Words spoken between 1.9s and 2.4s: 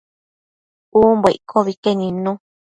nidnu